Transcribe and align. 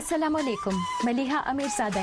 السلام 0.00 0.36
مليها 1.06 1.38
امیر 1.50 1.68
زاده 1.72 2.02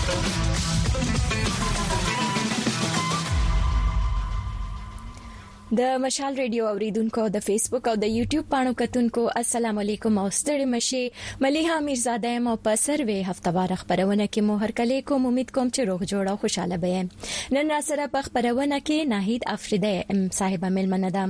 Thank 0.09 0.45
you. 0.46 0.46
د 5.75 5.97
مشال 6.01 6.35
ریډیو 6.39 6.65
اوریدونکو 6.67 7.23
د 7.35 7.39
فیسبوک 7.45 7.87
او 7.89 7.93
د 8.01 8.05
یوټیوب 8.17 8.45
پاڼو 8.51 8.71
کتونکو 8.81 9.21
السلام 9.39 9.79
علیکم 9.81 10.17
او 10.19 10.21
ستړي 10.35 10.67
مشي 10.73 11.01
مليحه 11.45 11.79
میرزاده 11.87 12.35
مو 12.45 12.53
په 12.67 12.75
سروې 12.83 13.31
هفتوار 13.33 13.73
خبرونه 13.81 14.27
کې 14.29 14.45
مو 14.49 14.55
هر 14.61 14.73
کله 14.77 14.99
کوم 15.11 15.25
امید 15.31 15.51
کوم 15.57 15.71
چې 15.77 15.89
روغ 15.89 16.05
جوړ 16.11 16.33
او 16.33 16.35
خوشاله 16.43 16.77
به 16.83 17.01
نن 17.57 17.73
را 17.75 17.79
سره 17.89 18.05
په 18.13 18.21
خبرونه 18.27 18.77
کې 18.79 19.11
ناهید 19.15 19.47
افریدی 19.55 19.91
ام 20.15 20.21
صاحب 20.37 20.63
ملمنه 20.77 21.09
ده 21.17 21.25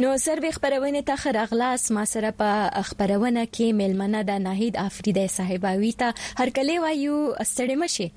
نو 0.03 0.09
سروي 0.17 0.51
خبرونه 0.51 1.01
ته 1.01 1.15
خرغلاس 1.15 1.83
ما 1.97 2.01
سره 2.13 2.31
په 2.39 2.81
خبرونه 2.87 3.43
کې 3.51 3.67
ملمنه 3.81 4.23
د 4.29 4.41
ناهید 4.47 4.77
افریدی 4.81 5.23
صاحب 5.35 5.67
ویتا 5.83 6.09
هر 6.39 6.49
کله 6.57 6.79
وایو 6.85 7.19
ستړي 7.51 7.77
مشي 7.83 8.07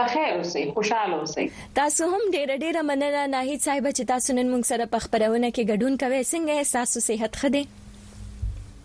پخیر 0.00 0.32
اوسئ 0.38 0.64
خوشاله 0.78 1.20
اوسئ 1.20 1.46
تاسو 1.80 2.10
هم 2.14 2.26
ډېر 2.36 2.54
ډېر 2.64 2.80
مننه 2.90 3.22
ناهید 3.36 3.64
صاحب 3.68 3.88
چې 3.98 4.10
تاسو 4.12 4.36
نن 4.40 4.50
موږ 4.54 4.72
سره 4.72 4.90
په 4.96 5.04
خبرونه 5.06 5.52
کې 5.52 5.70
ګډون 5.70 6.00
کوئ 6.04 6.24
څنګه 6.32 6.72
تاسو 6.74 7.06
صحت 7.10 7.40
خده 7.44 7.62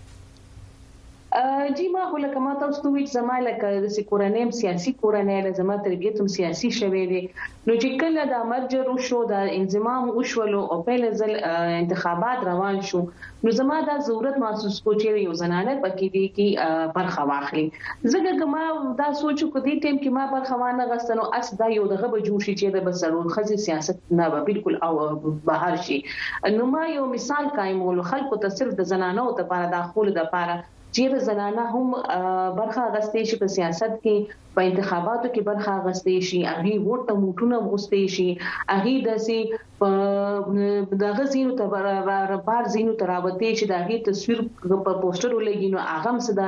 جی 1.77 1.87
ما 1.93 2.03
هله 2.15 2.29
کما 2.35 2.51
تاسو 2.59 2.83
ته 2.83 2.89
ویل 2.97 3.07
زما 3.13 3.37
لکه 3.45 3.71
د 3.85 4.03
کورنیم 4.11 4.51
سیاسي 4.59 4.91
کورنۍ 5.05 5.39
له 5.47 5.53
زما 5.59 5.77
تربیت 5.87 6.21
هم 6.21 6.27
سیاسي 6.35 6.69
شوه 6.77 7.01
دي 7.13 7.23
نو 7.23 7.75
چې 7.79 7.97
کله 8.03 8.27
د 8.33 8.43
مرجر 8.51 8.91
شو 9.07 9.19
د 9.31 9.49
انضمام 9.55 10.13
وشول 10.19 10.53
او 10.61 10.77
په 10.91 10.99
لزل 11.05 11.33
انتخابات 11.55 12.45
روان 12.51 12.79
شو 12.91 13.01
نو 13.49 13.55
زما 13.61 13.79
دا 13.89 13.97
ضرورت 14.11 14.39
محسوس 14.45 14.77
کو 14.85 14.95
چې 15.01 15.25
یو 15.25 15.33
زنانه 15.41 15.75
پکې 15.87 16.15
دي 16.19 16.23
کی 16.39 16.47
برخه 17.01 17.25
واخلي 17.33 17.65
زګر 18.15 18.39
کما 18.45 18.61
دا 19.03 19.09
سوچو 19.23 19.49
کو 19.57 19.63
دي 19.67 19.75
ټیم 19.87 19.99
کې 20.03 20.15
ما 20.19 20.27
برخه 20.37 20.59
وانه 20.63 20.87
غسنو 20.95 21.25
اس 21.41 21.51
دا 21.65 21.69
یو 21.79 21.89
دغه 21.95 22.13
به 22.15 22.23
جوړ 22.29 22.47
شي 22.47 22.55
چې 22.61 22.77
د 22.79 22.87
بسرون 22.91 23.33
خزي 23.39 23.57
سیاست 23.67 24.15
نه 24.23 24.29
به 24.37 24.45
بالکل 24.51 24.79
او 24.91 24.95
بهر 25.51 25.83
شي 25.89 25.99
نو 26.61 26.69
ما 26.77 26.85
یو 26.95 27.09
مثال 27.19 27.51
قائمول 27.61 28.01
خلکو 28.13 28.41
ته 28.47 28.53
صرف 28.63 28.79
د 28.83 28.89
زنانو 28.95 29.27
ته 29.33 29.45
لپاره 29.49 29.75
د 29.77 29.85
خپل 29.91 30.15
د 30.21 30.23
لپاره 30.23 30.61
چیرې 30.97 31.19
زنانه 31.29 31.63
هم 31.73 31.87
برخه 32.59 32.81
اغستې 32.89 33.21
شي 33.29 33.37
په 33.39 33.47
سیاست 33.55 33.95
کې 34.03 34.17
په 34.57 34.61
انتخاباتو 34.69 35.31
کې 35.37 35.41
برخه 35.49 35.71
اغستې 35.79 36.15
شي 36.29 36.39
هغه 36.51 36.73
ووټ 36.87 37.01
ته 37.09 37.15
موټونه 37.25 37.57
اغستې 37.67 38.03
شي 38.17 38.29
هغه 38.75 38.93
داسې 39.09 39.39
په 39.81 39.89
دغه 41.03 41.25
زینو 41.33 41.57
ته 41.61 41.67
بار 42.51 42.69
زینو 42.75 42.95
ته 43.01 43.05
راوته 43.13 43.51
شي 43.63 43.67
دغه 43.73 43.97
تصویر 44.11 44.39
په 44.87 44.93
پوسټر 45.01 45.31
ولګي 45.39 45.71
نو 45.73 45.81
هغه 45.89 46.07
هم 46.13 46.19
صدا 46.29 46.47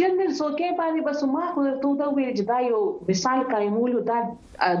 جنرال 0.00 0.30
سوکې 0.36 0.68
باندې 0.80 1.00
بس 1.06 1.22
ما 1.30 1.46
خو 1.54 1.62
ته 1.80 1.88
دا 2.00 2.06
ویل 2.16 2.28
چې 2.36 2.44
دا 2.50 2.58
یو 2.70 2.80
مثال 3.08 3.40
قائمولو 3.52 3.98
دا 4.10 4.18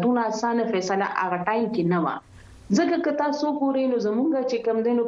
دونه 0.04 0.20
اسانه 0.32 0.64
فیصله 0.74 1.06
هغه 1.22 1.38
ټایم 1.48 1.64
کې 1.74 1.84
نه 1.92 1.98
و 2.04 2.06
ځکه 2.78 2.96
که 3.06 3.12
تاسو 3.22 3.46
ګورئ 3.60 3.84
نو 3.92 3.98
زمونږ 4.06 4.32
چې 4.50 4.56
کم 4.66 4.76
دینو 4.86 5.04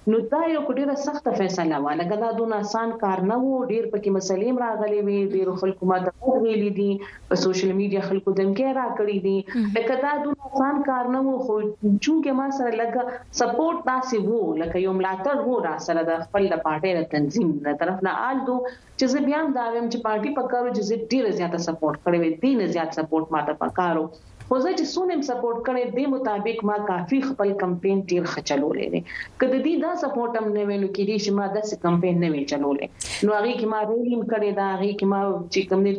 نو 0.09 0.17
دا 0.31 0.37
یو 0.55 0.61
ډیره 0.77 0.93
سخته 1.05 1.31
فیصله 1.39 1.77
و 1.85 1.91
لکه 1.99 2.15
دا 2.23 2.29
دونه 2.39 2.55
اسان 2.67 2.89
کار 3.03 3.19
نه 3.31 3.35
وو 3.43 3.57
ډیر 3.71 3.83
پکې 3.93 4.09
مسلې 4.17 4.49
راغلي 4.65 4.99
وي 5.09 5.17
ډیر 5.35 5.47
خلکو 5.63 5.83
ما 5.91 5.97
ته 6.05 6.31
ویلي 6.45 6.71
دي 6.79 6.87
په 7.29 7.35
سوشل 7.43 7.71
میډیا 7.81 8.01
خلکو 8.09 8.29
دمکې 8.39 8.67
راکړي 8.79 9.17
دي 9.25 9.37
لکه 9.79 9.95
دا 10.05 10.13
دونه 10.23 10.41
اسان 10.49 10.75
کار 10.89 11.05
نه 11.17 11.21
وو 11.27 11.35
خو 11.49 11.55
چې 12.03 12.31
ما 12.39 12.47
سره 12.61 12.71
لکه 12.81 13.01
سپورټ 13.41 13.77
تاسو 13.91 14.17
وو 14.29 14.41
لکه 14.63 14.83
یو 14.85 14.93
ملاتړ 15.03 15.37
وو 15.49 15.61
را 15.67 15.75
سره 15.89 16.01
د 16.09 16.19
خپل 16.25 16.43
د 16.55 16.61
پارټي 16.65 16.91
د 17.01 17.07
تنظیم 17.13 17.49
د 17.67 17.77
طرف 17.83 18.03
نه 18.09 18.15
آل 18.31 18.37
دو 18.49 18.57
چې 18.99 19.05
زه 19.13 19.23
بیا 19.29 19.37
هم 19.45 19.53
دا 19.59 19.65
ویم 19.73 19.87
چې 19.91 19.97
پارټي 20.09 20.31
پکارو 20.41 20.73
چې 20.73 21.07
ډیره 21.11 21.29
زیاته 21.43 21.59
سپورټ 21.69 21.97
کړي 22.05 22.17
وي 22.19 22.33
ډیره 22.43 22.73
زیات 22.79 22.99
سپورټ 23.01 23.35
ماته 23.37 23.59
پکارو 23.63 24.05
خو 24.53 24.57
زه 24.65 24.71
چې 24.79 24.85
سونم 24.95 25.21
سپورټ 25.29 25.59
کړي 25.67 25.81
د 25.97 26.07
مطابق 26.13 26.57
ما 26.69 26.73
کافي 26.89 27.17
خپل 27.29 27.49
کمپاین 27.61 27.97
ډیر 28.11 28.23
خچلولې 28.33 28.87
دي 28.93 28.99
کله 29.39 29.57
دې 29.65 29.75
دا 29.83 29.91
سپورټ 30.03 30.31
هم 30.39 30.47
نه 30.57 30.63
ویلو 30.69 30.87
کې 30.95 31.03
دي 31.09 31.17
چې 31.23 31.31
ما 31.39 31.43
داسې 31.57 31.75
کمپاین 31.85 32.15
نه 32.23 32.27
وی 32.33 32.41
چلولې 32.51 32.87
نو 33.29 33.35
هغه 33.37 33.51
کې 33.59 33.67
ما 33.73 33.77
رولینګ 33.89 34.23
کړي 34.31 34.49
دا 34.59 34.65
هغه 34.73 34.89
کې 34.99 35.05
ما 35.13 35.21
چې 35.53 35.61
کوم 35.69 35.79
دې 35.85 35.93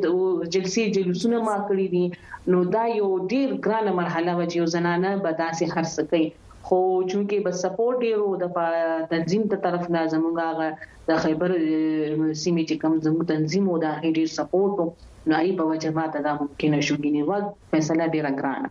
جلسي 0.56 0.82
جلوسونه 0.96 1.36
ما 1.48 1.54
کړی 1.66 1.86
دي 1.94 2.04
نو 2.54 2.58
دا 2.74 2.82
یو 2.98 3.08
ډیر 3.32 3.48
ګرانه 3.64 3.92
مرحله 4.00 4.32
و 4.38 4.42
چې 4.52 4.72
زنانه 4.74 5.10
به 5.28 5.36
داسې 5.42 5.64
خرڅ 5.74 5.94
کوي 6.10 6.26
خو 6.66 6.78
چونکی 7.14 7.38
بس 7.46 7.56
سپورټ 7.64 7.96
ډیرو 8.04 8.28
د 8.42 8.44
تنظیم 9.14 9.42
ته 9.54 9.60
طرف 9.64 9.84
نه 9.96 10.02
زمونږه 10.12 10.68
د 11.08 11.24
خیبر 11.24 11.50
سیمې 12.42 12.62
چې 12.68 12.76
کم 12.84 12.92
زموږ 13.06 13.22
تنظیم 13.32 13.64
او 13.76 13.78
د 13.84 14.12
ډیر 14.20 14.28
سپورټ 14.38 14.76
نو 15.26 15.36
ای 15.38 15.50
په 15.58 15.64
وجه 15.70 15.90
ماته 15.96 16.20
دا 16.26 16.30
ممکنه 16.38 16.80
شو 16.86 16.94
ګینه 17.02 17.26
و 17.26 17.50
فیصله 17.72 18.06
ډیره 18.14 18.30
ګرانه 18.38 18.70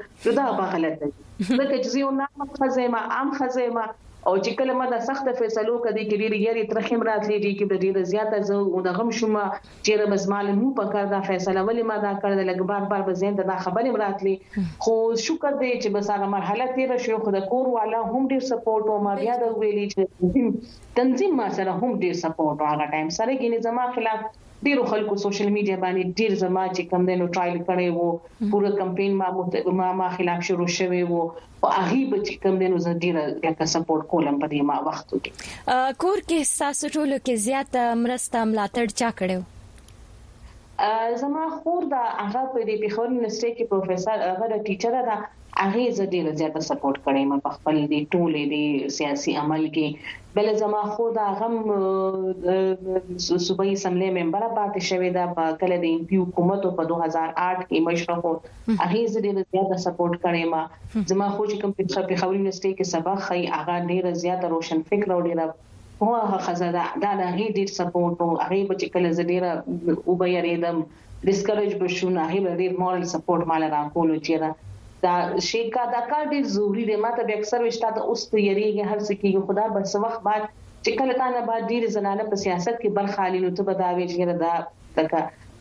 دا 0.43 0.47
به 0.61 0.71
غلط 0.77 1.03
دی 1.07 1.11
لکه 1.15 1.75
چې 1.83 1.99
یو 2.05 2.15
نارمل 2.21 2.57
خزېما 2.61 3.19
عام 3.19 3.31
خزېما 3.43 3.89
او 4.29 4.33
چې 4.45 4.57
کله 4.61 4.75
ما 4.79 4.87
د 4.93 4.99
سخت 5.05 5.29
فیصلو 5.37 5.75
کدي 5.85 6.03
کې 6.09 6.21
ډیره 6.23 6.39
یاري 6.41 6.65
ترخیم 6.73 7.05
راتلی 7.09 7.37
دي 7.45 7.53
کې 7.53 7.85
ډیره 7.85 8.09
زیاته 8.11 8.41
زه 8.49 8.59
ونغم 8.81 9.13
شوم 9.19 9.39
چې 9.39 9.97
رمز 10.01 10.27
معلومو 10.33 10.69
په 10.81 10.93
کار 10.95 11.09
دا 11.13 11.21
فیصله 11.29 11.61
ولې 11.69 11.87
ما 11.93 11.97
دا 12.03 12.11
کړل 12.19 12.51
لګبار 12.51 12.91
بار 12.91 13.07
به 13.07 13.19
زین 13.23 13.39
دا 13.39 13.57
خبرې 13.63 14.05
راتلی 14.05 14.35
خو 14.89 14.97
شکر 15.29 15.57
دی 15.63 15.73
چې 15.77 15.97
بس 15.97 16.13
هغه 16.17 16.31
مرحله 16.35 16.69
تیر 16.77 16.95
شو 17.07 17.19
خو 17.25 17.35
د 17.39 17.49
کور 17.55 17.73
والا 17.79 18.03
هم 18.13 18.23
ډیر 18.35 18.47
سپورټ 18.51 18.95
او 18.97 18.99
ما 19.09 19.17
بیا 19.23 19.39
د 19.47 19.59
ویلې 19.63 19.97
چې 19.97 20.95
تنظیم 21.01 21.41
ما 21.43 21.49
سره 21.63 21.79
هم 21.81 21.99
ډیر 22.07 22.21
سپورټ 22.27 22.71
هغه 22.73 22.93
ټایم 22.95 23.13
سره 23.21 23.33
کې 23.33 23.69
زما 23.71 23.89
خلاف 23.99 24.31
ډیرو 24.65 24.83
خلکو 24.89 25.15
سوشل 25.21 25.47
میډیا 25.53 25.77
باندې 25.83 26.23
ډیر 26.23 26.35
زما 26.41 26.63
چې 26.71 26.89
کم 26.89 27.07
دنو 27.11 27.29
ټرایل 27.37 27.61
کړي 27.69 28.01
وو 28.01 28.51
پوره 28.55 28.73
کمپاین 28.81 29.79
ما 29.85 29.93
ما 30.01 30.09
خلاف 30.17 30.43
شروع 30.49 30.67
شوه 30.79 31.07
وو 31.13 31.21
او 31.21 31.71
هغه 31.77 32.03
به 32.11 32.25
چې 32.25 32.43
کم 32.43 32.59
دنو 32.65 32.83
زه 32.89 32.93
ډیره 33.07 33.65
سپورټ 33.77 34.10
کولم 34.13 34.37
په 34.43 34.47
دې 34.53 34.61
ما 34.69 34.77
وخت 34.89 35.07
کې 35.23 35.31
کور 36.03 36.19
کې 36.29 36.39
تاسو 36.61 36.85
ټول 36.95 37.11
کې 37.27 37.35
زیات 37.47 37.71
مرسته 38.05 38.37
ملاتړ 38.51 38.85
چا 39.01 39.11
کړو 39.19 39.39
زما 41.23 41.45
خور 41.57 41.83
دا 41.93 42.05
هغه 42.27 42.43
په 42.53 42.59
دې 42.69 42.77
پیښور 42.85 43.07
یونیورسيټي 43.09 43.53
کې 43.59 43.71
پروفیسور 43.73 44.17
هغه 44.33 44.45
د 44.53 44.57
ټیچر 44.67 44.93
ده 45.09 45.17
هغه 45.63 45.85
زه 45.97 46.05
ډیر 46.15 46.27
زیاته 46.41 46.61
سپورټ 46.71 46.97
کړی 47.07 47.23
ما 47.31 47.37
په 47.45 47.51
خپل 47.57 47.77
دي 47.93 48.01
ټولې 48.13 48.43
دي 48.53 48.65
سیاسي 48.99 49.33
عمل 49.43 49.63
کې 49.75 49.87
بل 50.35 50.47
زما 50.63 50.83
خود 50.97 51.15
غم 51.39 51.57
صوبایي 53.47 53.75
سملې 53.85 54.09
ممبر 54.19 54.43
پاتې 54.57 54.81
شوې 54.91 55.11
ده 55.17 55.25
په 55.39 55.45
کله 55.63 55.77
د 55.85 55.87
ایم 55.91 56.03
پی 56.13 56.17
حکومت 56.23 56.63
په 56.77 56.83
2008 56.93 57.69
کې 57.69 57.79
مشرفو 57.89 58.33
هغه 58.85 59.01
زه 59.17 59.25
ډیر 59.27 59.37
زیاته 59.53 59.77
سپورټ 59.87 60.15
کړی 60.25 60.43
ما 60.55 60.63
زما 61.15 61.29
خو 61.35 61.43
چې 61.51 61.57
کوم 61.61 61.71
په 61.79 61.85
خبرې 62.23 62.37
یونیورسيټي 62.39 62.73
کې 62.79 62.93
سبق 62.95 63.19
خي 63.27 63.41
هغه 63.59 63.75
ډیر 63.91 64.05
زیاته 64.25 64.47
روشن 64.55 64.79
فکر 64.95 65.11
او 65.19 65.23
ډیر 65.29 65.39
هغه 65.45 66.39
خزاده 66.49 66.85
دا 66.97 67.15
د 67.21 67.23
هغې 67.27 67.49
ډیر 67.61 67.69
سپورټ 67.81 68.17
او 68.27 68.31
هغه 68.47 68.63
بچ 68.73 68.83
کله 68.97 69.13
زډیره 69.21 69.51
او 70.07 70.19
به 70.25 70.29
یریدم 70.37 70.79
ډیسکریج 71.29 71.73
بشونه 71.85 72.19
هغه 72.35 72.51
ډیر 72.65 72.73
مورال 72.83 73.05
سپورټ 73.15 73.41
مال 73.55 73.63
را 73.79 73.83
کولو 73.97 74.17
چیرې 74.29 74.51
دا 75.05 75.13
شي 75.49 75.59
کا 75.75 75.85
دا 75.93 76.01
کار 76.09 76.25
ډیر 76.33 76.47
ضروری 76.55 76.83
دی 76.89 76.97
ماته 77.05 77.23
به 77.29 77.37
اکثر 77.41 77.63
وشتا 77.67 77.91
ته 77.99 78.09
اوس 78.09 78.23
ته 78.33 78.39
یریږي 78.49 78.83
هر 78.91 79.01
څه 79.07 79.13
کې 79.21 79.31
خدا 79.47 79.65
به 79.75 79.81
څه 79.91 79.97
وخت 80.07 80.21
بعد 80.29 80.43
چې 80.85 80.91
کله 80.99 81.15
تا 81.21 81.27
نه 81.37 81.41
بعد 81.53 81.63
ډیر 81.75 81.83
زنانه 81.97 82.25
په 82.33 82.37
سیاست 82.45 82.75
کې 82.81 82.89
بل 82.97 83.07
خالی 83.17 83.41
نو 83.47 83.51
ته 83.61 83.67
بداوي 83.71 84.07
چې 84.11 84.17
دا 84.43 84.55
تک 84.97 85.13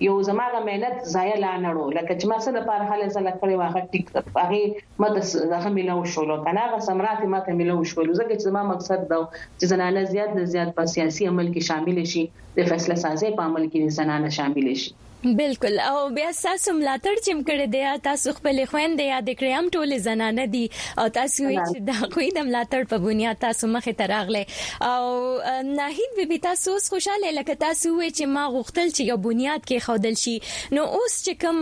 یو 0.08 0.12
زماغه 0.29 0.60
مهنت 0.67 0.96
ضایع 1.15 1.38
لا 1.46 1.53
نړو 1.65 1.86
لکه 1.98 2.13
چې 2.19 2.25
ما 2.31 2.38
سره 2.43 2.53
لپاره 2.60 2.86
حل 2.91 3.01
زل 3.17 3.27
کړی 3.39 3.55
واغه 3.62 3.81
ټیک 3.91 4.05
هغه 4.41 5.01
ماته 5.05 5.22
زغه 5.55 5.74
ملو 5.79 5.98
شول 6.13 6.29
کنه 6.46 6.60
هغه 6.67 6.79
سمرات 6.89 7.25
ماته 7.34 7.55
ملو 7.63 7.77
شول 7.93 8.13
زکه 8.19 8.36
چې 8.36 8.48
زما 8.51 8.63
مقصد 8.74 9.05
دا 9.13 9.19
چې 9.60 9.72
زنانه 9.75 10.03
زیات 10.15 10.31
نه 10.39 10.46
زیات 10.55 10.75
په 10.79 10.91
سیاسي 10.96 11.29
عمل 11.34 11.51
کې 11.51 11.69
شامل 11.72 12.03
شي 12.13 12.25
د 12.60 12.72
فیصله 12.74 13.01
سازي 13.08 13.29
په 13.39 13.50
عمل 13.51 13.69
کې 13.69 14.00
زنانه 14.01 14.36
شامل 14.39 14.74
شي 14.86 14.93
بالکل 15.23 15.79
او 15.79 16.09
بیا 16.15 16.29
تاسو 16.41 16.71
ملاتړ 16.79 17.15
چې 17.25 17.31
مکړه 17.38 17.65
دی 17.73 17.83
تاسو 18.03 18.33
خپل 18.35 18.59
خويندې 18.71 19.05
یاد 19.11 19.29
کړئ 19.39 19.51
هم 19.57 19.65
ټول 19.77 19.93
زنانه 20.07 20.45
دي 20.53 20.63
او 21.01 21.05
تاسو 21.17 21.47
چې 21.67 21.77
دا 21.89 21.95
خوې 22.13 22.27
د 22.38 22.45
ملاتړ 22.49 22.81
په 22.91 22.97
بنیاد 23.05 23.41
تاسو 23.41 23.67
مخې 23.73 23.93
ته 23.99 24.05
راغله 24.11 24.43
او 24.91 25.65
ناهید 25.69 26.29
به 26.31 26.38
تاسو 26.45 26.75
خوشاله 26.93 27.33
لکه 27.39 27.55
تاسو 27.65 27.91
وې 27.97 28.09
چې 28.13 28.31
ما 28.35 28.43
غوښتل 28.55 28.88
چې 28.97 29.09
یو 29.13 29.17
بنیاد 29.27 29.65
کې 29.65 29.85
خودل 29.88 30.15
شي 30.23 30.35
نو 30.77 30.85
اوس 30.99 31.17
چې 31.25 31.39
کوم 31.41 31.59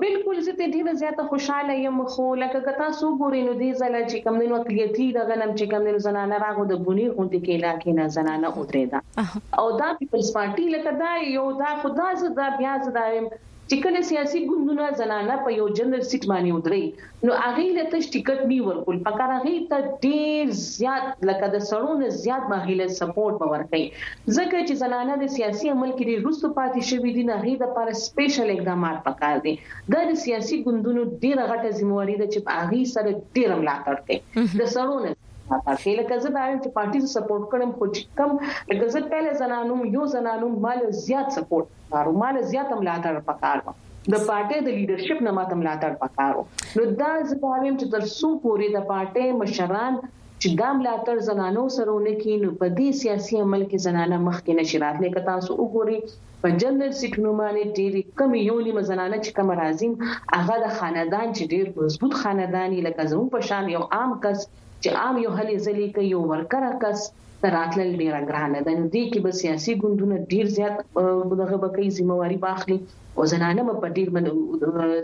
بالکل 0.00 0.38
زه 0.46 0.52
ته 0.58 0.64
ډیره 0.74 0.92
زیاته 1.02 1.22
خوشاله 1.30 1.74
یم 1.86 2.00
خو 2.16 2.26
لکه 2.42 2.58
کتا 2.66 2.88
سو 3.00 3.06
ګورې 3.20 3.42
نو 3.46 3.52
دې 3.60 3.70
زله 3.82 4.00
چې 4.10 4.16
کم 4.26 4.34
دینو 4.42 4.56
اقلیتي 4.60 5.06
د 5.16 5.26
غنم 5.30 5.50
چې 5.58 5.64
کم 5.72 5.80
دینو 5.88 6.00
زنانه 6.06 6.36
راغو 6.44 6.64
د 6.68 6.74
بونی 6.88 7.06
غوندي 7.16 7.40
کې 7.44 7.52
علاقې 7.58 7.92
نه 7.98 8.04
زنانه 8.16 8.48
اوترې 8.58 8.84
ده 8.92 8.98
او 9.60 9.66
دا 9.80 9.88
پیپلز 10.02 10.28
پارټي 10.36 10.66
لکه 10.74 10.90
دا 11.02 11.12
یو 11.38 11.46
دا 11.62 11.70
خدا 11.84 12.06
زه 12.20 12.28
دا 12.38 12.46
بیا 12.60 12.72
زه 12.84 12.90
دا 12.98 13.04
چې 13.72 13.80
کله 13.84 14.00
سیاسي 14.10 14.40
ګوندونه 14.48 14.86
زنانه 15.00 15.34
په 15.44 15.50
یو 15.58 15.66
جنرال 15.76 16.02
سیټ 16.10 16.24
باندې 16.32 16.50
ودرې 16.56 16.84
نو 17.28 17.36
هغه 17.42 17.62
له 17.76 17.84
ته 17.92 17.98
ټیکټ 18.16 18.40
نی 18.50 18.58
ورکول 18.68 18.98
پکار 19.06 19.30
هغه 19.36 19.52
ته 19.70 19.78
ډیر 20.04 20.50
زیات 20.78 21.04
لکه 21.30 21.46
د 21.54 21.62
سړونو 21.70 22.06
زیات 22.24 22.44
ماهیله 22.52 22.86
سپورټ 22.98 23.34
باور 23.44 23.62
کوي 23.70 23.86
ځکه 24.36 24.56
چې 24.66 24.72
زنانه 24.82 25.14
د 25.22 25.32
سیاسي 25.36 25.72
عمل 25.76 25.90
کې 25.96 26.04
ډیر 26.10 26.18
رسو 26.28 26.46
پاتې 26.60 26.80
شوې 26.90 27.10
دي 27.16 27.24
نه 27.30 27.36
هغه 27.44 27.56
د 27.64 27.72
پر 27.78 27.92
سپیشل 28.04 28.52
اقدامات 28.56 28.98
پکار 29.08 29.36
دي 29.48 29.54
د 29.96 30.20
سیاسي 30.26 30.60
ګوندونو 30.68 31.00
ډیره 31.24 31.48
غټه 31.54 31.70
ځمواري 31.80 32.16
ده 32.20 32.26
چې 32.34 32.62
هغه 32.62 32.86
سره 32.94 33.18
ډیر 33.36 33.48
ملاتړ 33.64 34.06
کوي 34.08 34.60
د 34.60 34.70
سړونو 34.76 35.10
پاتې 35.50 35.90
لکه 36.00 36.14
زه 36.24 36.28
دا 36.38 36.42
چې 36.64 36.68
پارټي 36.76 36.98
سپورټ 37.14 37.44
کړم 37.52 37.70
خو 37.78 37.84
چې 37.94 38.02
کم 38.18 38.30
لکه 38.70 38.86
زه 38.94 39.00
پہله 39.14 39.30
زنانو 39.42 39.74
یو 39.96 40.04
زنانو 40.14 40.46
مال 40.66 40.80
زیات 41.06 41.28
سپورټ 41.36 41.66
کارو 41.94 42.12
مال 42.22 42.36
زیات 42.52 42.70
ملاتړ 42.78 43.14
پکارو 43.30 43.70
د 44.12 44.14
پارټي 44.28 44.58
د 44.66 44.78
لیدرشپ 44.78 45.18
نه 45.28 45.32
ماته 45.38 45.58
ملاتړ 45.60 45.90
پکارو 46.02 46.42
نو 46.76 46.84
دا 47.02 47.10
زه 47.28 47.40
وایم 47.46 47.76
چې 47.80 47.86
تر 47.94 48.02
څو 48.18 48.28
پورې 48.44 48.66
د 48.76 48.78
پارټي 48.92 49.26
مشران 49.40 49.92
چې 50.42 50.48
دا 50.62 50.68
ملاتړ 50.78 51.16
زنانو 51.30 51.64
سره 51.76 51.96
ونه 51.96 52.14
کین 52.22 52.46
په 52.60 52.66
دې 52.78 53.00
سیاسي 53.02 53.42
عمل 53.46 53.66
کې 53.70 53.86
زنانه 53.88 54.18
مخکې 54.28 54.60
نشي 54.60 54.80
راتلې 54.84 55.18
کتا 55.18 55.36
سو 55.48 55.52
وګوري 55.62 55.98
په 56.44 56.54
جنرال 56.62 56.96
سیټونو 57.00 57.34
باندې 57.40 57.76
ډېری 57.78 58.16
کم 58.22 58.34
یو 58.42 58.56
لیم 58.68 58.80
زنانه 58.92 59.20
چې 59.24 59.36
کم 59.40 59.54
راځین 59.62 59.94
هغه 60.06 60.56
د 60.64 60.74
خاندان 60.80 61.26
چې 61.28 61.52
ډېر 61.52 61.66
مضبوط 61.82 62.18
خاندانی 62.22 62.82
لکه 62.88 63.08
زمو 63.14 63.28
په 63.36 63.46
شان 63.50 63.70
یو 63.76 63.84
عام 63.98 64.14
کس 64.26 64.50
چې 64.84 64.90
عام 65.02 65.16
یو 65.24 65.32
هلي 65.38 65.56
ځلې 65.66 65.86
کې 65.94 66.02
یو 66.14 66.20
ورکر 66.32 66.64
کس 66.82 67.00
راتلل 67.56 67.88
ډیر 68.00 68.14
ګرانه 68.30 68.58
ده 68.66 68.72
دې 68.94 69.04
کې 69.10 69.20
به 69.24 69.32
سیاسي 69.40 69.72
ګوندونه 69.82 70.16
ډیر 70.32 70.46
زیات 70.56 70.76
دغه 71.42 71.56
بکی 71.64 71.86
ځمواري 72.02 72.38
باخلي 72.44 72.78
او 73.16 73.22
زنانه 73.32 73.62
په 73.82 73.86
ډیر 73.98 74.08
من 74.16 74.26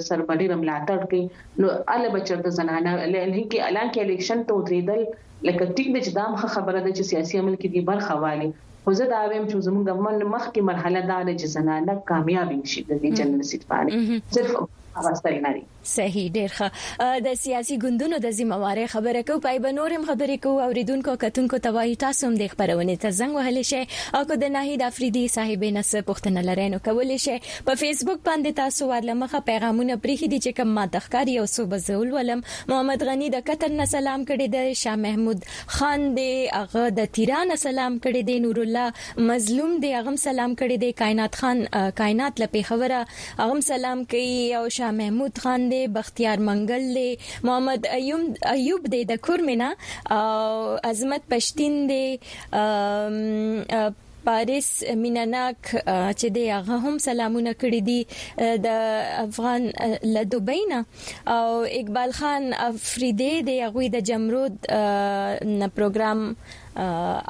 سر 0.09 0.21
په 0.31 0.39
ډیر 0.43 0.51
ملاتړ 0.63 0.99
کوي 1.11 1.25
نو 1.65 1.75
ال 1.97 2.05
بچر 2.17 2.37
د 2.47 2.57
زنانه 2.61 2.91
له 3.13 3.43
کې 3.51 3.59
الانکه 3.69 3.99
الیکشن 4.07 4.39
ته 4.51 4.61
ودریدل 4.61 5.03
لکه 5.51 5.65
ټیک 5.79 5.89
د 5.99 6.09
چدام 6.09 6.33
خبره 6.55 6.79
ده 6.85 6.91
چې 6.97 7.03
سیاسي 7.13 7.35
عمل 7.43 7.55
کې 7.61 7.69
دی 7.77 7.83
برخه 7.93 8.19
والی 8.27 8.49
خو 8.85 8.97
زه 9.01 9.07
دا 9.13 9.21
وایم 9.31 9.45
چې 9.51 9.67
زموږ 9.67 9.83
د 9.91 10.03
من 10.05 10.21
مخکې 10.37 10.61
مرحله 10.69 11.01
ده 11.11 11.37
چې 11.41 11.47
زنانه 11.57 11.99
کامیاب 12.13 12.55
شي 12.75 12.89
د 12.91 12.93
دې 13.01 13.23
جنرال 13.23 13.47
سیټ 13.51 13.73
باندې 13.73 14.39
صرف 14.39 14.55
هغه 14.99 15.13
ستړي 15.19 15.41
نه 15.49 15.53
صحیح 15.95 16.29
ډیر 16.37 16.55
ښه 16.57 17.13
د 17.27 17.37
سیاسي 17.43 17.77
ګوندونو 17.85 18.19
د 18.25 18.35
ځمواري 18.41 18.87
خبره 18.95 19.23
کو 19.31 19.39
پای 19.47 19.61
به 19.67 19.75
نورم 19.79 20.07
خبرې 20.11 20.37
کو 20.47 20.53
اوریدونکو 20.67 21.17
کتونکو 21.25 21.61
توای 21.69 21.97
تاسو 22.05 22.29
هم 22.31 22.37
د 22.43 22.51
خبرونه 22.55 22.97
ته 23.05 23.17
زنګ 23.21 23.39
وهلی 23.41 23.65
شئ 23.71 23.81
او 24.19 24.23
کو 24.33 24.39
د 24.43 24.55
ناهید 24.57 24.85
افریدي 24.89 25.25
صاحب 25.37 25.65
نس 25.79 25.93
پښتنه 26.11 26.47
لرینو 26.49 26.81
کولی 26.89 27.19
شئ 27.27 27.37
په 27.71 27.81
فیسبوک 27.85 28.23
باندې 28.29 28.59
تاسو 28.63 28.91
ورل 28.93 29.15
مخه 29.25 29.43
پیغامونه 29.51 29.99
پریخي 30.07 30.31
دي 30.35 30.41
چې 30.45 30.59
کوم 30.61 30.75
ماتخکاری 30.81 31.39
او 31.43 31.47
صوبه 31.55 31.81
زول 31.89 32.13
ولم 32.19 32.45
محمد 32.73 33.07
غنی 33.11 33.31
د 33.37 33.45
قطر 33.51 33.75
نه 33.81 33.89
سلام 33.95 34.27
کړي 34.33 34.57
د 34.57 34.81
شاه 34.83 35.01
محمود 35.07 35.49
خان 35.79 36.07
دی 36.21 36.29
هغه 36.57 36.87
د 37.01 37.11
تیران 37.21 37.57
سلام 37.65 38.01
کړي 38.07 38.29
دی 38.33 38.39
نور 38.47 38.63
الله 38.67 39.27
مظلوم 39.33 39.77
دی 39.87 39.95
هغه 39.99 40.17
سلام 40.27 40.57
کړي 40.63 40.87
دی 40.87 40.93
کائنات 41.03 41.41
خان 41.43 41.65
کائنات 42.03 42.45
لپاره 42.45 42.67
خبره 42.69 43.01
هغه 43.15 43.61
سلام 43.71 44.05
کوي 44.15 44.31
او 44.61 44.63
شاه 44.81 44.95
محمود 45.01 45.41
خان 45.45 45.69
دی 45.73 45.78
دی 45.79 45.85
بختیار 45.97 46.39
منګل 46.49 46.87
دی 46.97 47.11
محمد 47.47 47.83
ایوب 47.99 48.25
ایوب 48.55 48.83
دی 48.93 49.01
د 49.11 49.23
کورمینا 49.27 49.71
او 50.19 50.77
عظمت 50.91 51.23
پښتین 51.33 51.75
دی 51.91 52.07
پاریس 54.27 54.69
میناناک 55.03 55.59
چې 56.19 56.27
دی 56.35 56.45
هغه 56.57 56.75
هم 56.85 56.97
سلامونه 57.07 57.53
کړی 57.61 57.81
دي 57.89 58.01
د 58.67 58.69
افغان 59.27 59.63
له 60.15 60.23
دوبینا 60.35 60.81
او 61.37 61.49
اقبال 61.81 62.11
خان 62.21 62.45
افریدی 62.69 63.33
دی 63.51 63.57
هغه 63.67 63.85
د 63.97 64.09
جمرود 64.13 64.55
پروګرام 65.75 66.21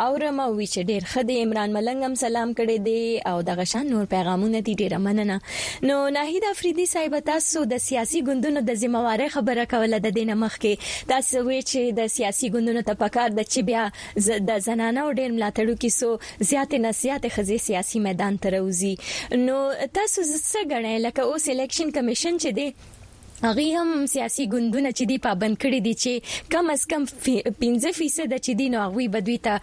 اورم 0.06 0.40
او 0.46 0.52
چې 0.54 0.84
ډیر 0.88 1.04
خدي 1.10 1.34
عمران 1.42 1.72
ملنګم 1.76 2.14
سلام 2.22 2.50
کړي 2.58 2.76
دي 2.88 3.20
او 3.30 3.36
دغه 3.50 3.64
شان 3.70 3.86
نور 3.92 4.08
پیغامونه 4.14 4.60
دي 4.66 4.74
ډیره 4.80 4.98
مننه 5.06 5.36
نو 5.90 5.96
ناهید 6.16 6.44
افریدي 6.48 6.86
صاحب 6.92 7.16
تاسو 7.30 7.62
د 7.70 7.80
سیاسي 7.84 8.22
ګوندونو 8.26 8.64
د 8.70 8.76
ځمواري 8.82 9.28
خبره 9.36 9.64
کوله 9.72 10.02
د 10.08 10.14
دینه 10.18 10.36
مخکې 10.42 11.08
تاسو 11.14 11.44
وی 11.46 11.62
چې 11.70 11.96
د 12.00 12.12
سیاسي 12.16 12.52
ګوندونو 12.58 12.84
ته 12.90 13.00
پکار 13.04 13.32
د 13.38 13.48
چې 13.48 13.66
بیا 13.70 14.44
د 14.50 14.60
زنانه 14.68 15.06
او 15.06 15.16
ډیر 15.20 15.34
ملاتړو 15.38 15.80
کې 15.86 15.96
سو 16.02 16.52
زیات 16.52 16.78
نصيحت 16.88 17.26
خزي 17.38 17.58
سیاسي 17.70 18.04
میدان 18.10 18.38
ته 18.44 18.54
راوځي 18.58 19.42
نو 19.48 19.58
تاسو 20.00 20.28
زسه 20.34 20.68
غړې 20.68 21.02
لکه 21.08 21.28
اوس 21.32 21.48
الیکشن 21.56 21.96
کمیشن 22.00 22.42
چې 22.46 22.56
دی 22.62 22.96
هغه 23.42 23.66
هم 23.80 23.90
سیاسي 24.12 24.44
ګوندونه 24.52 24.90
چې 24.98 25.04
دی 25.10 25.16
پابند 25.26 25.56
کړی 25.62 25.80
دي 25.86 25.94
چې 26.02 26.12
کم 26.54 26.66
از 26.74 26.82
کم 26.92 27.02
15% 27.10 27.52
د 28.32 28.36
چې 28.44 28.52
دی 28.60 28.66
نو 28.74 28.78
هغه 28.86 29.04
به 29.16 29.20
دوی 29.28 29.36
ته 29.46 29.54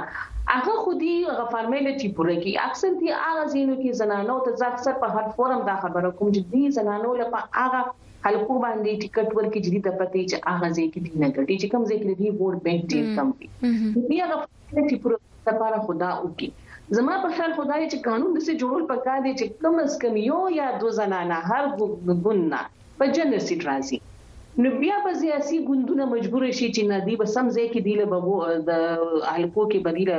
هغه 0.59 0.73
خودي 0.85 1.15
هغه 1.29 1.45
فرمایل 1.53 1.85
چې 1.99 2.07
پوره 2.15 2.33
کی 2.45 2.51
اکثر 2.67 2.95
دي 3.01 3.09
هغه 3.23 3.43
زینو 3.53 3.75
کې 3.81 3.99
زنانو 3.99 4.35
ته 4.47 4.51
اکثر 4.69 4.93
په 5.03 5.07
هر 5.19 5.29
فورم 5.37 5.59
دا 5.69 5.75
خبره 5.83 6.09
کوم 6.17 6.29
چې 6.35 6.41
دي 6.55 6.63
زنانو 6.77 7.09
لپاره 7.21 7.47
هغه 7.61 7.81
حلقو 8.25 8.55
باندې 8.65 8.91
ټیکټ 9.01 9.27
ورکې 9.37 9.59
جدي 9.67 9.79
د 9.85 9.89
پتی 10.01 10.21
چې 10.25 10.43
هغه 10.53 10.67
ځای 10.75 10.87
کې 10.91 10.99
دي 11.05 11.11
نه 11.23 11.29
کټي 11.35 11.55
چې 11.61 11.67
کوم 11.75 11.83
ځای 11.89 11.97
کې 12.01 12.19
دي 12.19 12.27
ووټ 12.39 12.57
بانک 12.65 12.81
ډیر 12.91 13.05
کم 13.17 13.27
دي 13.39 13.47
دې 13.53 14.19
هغه 14.25 14.43
چې 14.87 14.95
پوره 15.03 15.17
لپاره 15.47 15.77
خدا 15.87 16.11
وکي 16.25 16.49
زما 16.99 17.17
په 17.23 17.35
خیال 17.37 17.57
خدای 17.59 17.83
چې 17.91 18.05
قانون 18.09 18.35
د 18.35 18.39
څه 18.45 18.59
جوړول 18.61 18.83
پکا 18.93 19.15
دي 19.25 19.31
چې 19.39 19.65
کم 19.65 19.75
از 19.87 19.99
کم 20.05 20.21
یو 20.29 20.41
یا 20.59 20.67
دو 20.85 20.93
زنانه 21.01 21.39
هر 21.51 21.75
ګوند 21.79 22.79
په 23.01 23.13
جنرال 23.17 23.49
سیټ 23.49 23.69
راځي 23.73 24.00
نو 24.57 24.69
بیا 24.79 24.95
به 25.03 25.11
سیاسي 25.19 25.57
ګوندونه 25.67 26.03
مجبور 26.13 26.43
شي 26.57 26.65
چې 26.77 26.81
ندی 26.91 27.13
به 27.19 27.25
سم 27.35 27.45
ځای 27.57 27.67
کې 27.73 27.79
دی 27.85 27.93
له 27.99 28.05
بو 28.25 28.35
د 28.69 29.21
حلقو 29.33 29.63
کې 29.71 29.79
بدیل 29.85 30.09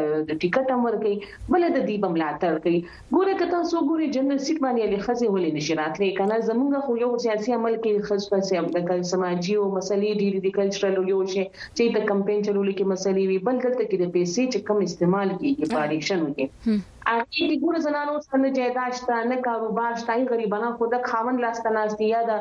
ټیکټ 0.40 0.66
امر 0.76 0.94
کوي 1.02 1.12
بل 1.52 1.62
د 1.76 1.84
دی 1.88 1.96
بملاتړ 2.04 2.54
کوي 2.66 2.78
ګوره 3.16 3.34
کته 3.40 3.58
سو 3.72 3.78
ګوره 3.88 4.06
جنرال 4.14 4.40
سیټ 4.46 4.58
باندې 4.64 4.82
علي 4.88 4.98
خزه 5.06 5.26
ولې 5.34 5.50
نشرات 5.58 5.94
لري 6.02 6.08
کنه 6.20 6.36
زمونږ 6.48 6.72
خو 6.86 6.92
یو 7.02 7.10
سیاسي 7.26 7.50
عمل 7.58 7.74
کې 7.82 8.06
خص 8.12 8.22
په 8.36 8.48
سیاب 8.52 8.66
د 8.76 8.88
کل 8.92 9.00
سماجی 9.12 9.54
او 9.64 9.66
مسلې 9.76 10.10
ډیری 10.22 10.40
د 10.46 10.56
کلچرل 10.60 10.94
یو 11.14 11.20
شي 11.34 11.42
چې 11.76 11.84
د 11.98 12.08
کمپاین 12.14 12.40
چلولو 12.48 12.72
کې 12.78 12.94
مسلې 12.94 13.28
وي 13.32 13.38
بل 13.50 13.56
دلته 13.66 13.82
کې 13.88 13.96
د 14.04 14.16
پیسې 14.16 14.42
چې 14.52 14.58
کم 14.68 14.78
استعمال 14.88 15.28
کیږي 15.40 15.66
پاریشن 15.76 16.20
کې 16.36 16.80
هغه 17.11 17.25
د 17.50 17.54
ګور 17.62 17.76
زنانو 17.85 18.12
سره 18.26 18.49
جیداد 18.56 18.92
شته 18.99 19.14
نه 19.30 19.37
کاروبار 19.47 19.92
شته 20.02 20.16
غریبانه 20.32 20.68
خود 20.82 20.92
خاوند 21.11 21.38
لاسته 21.44 21.68
ناشتي 21.76 22.06
یا 22.14 22.21
د 22.30 22.32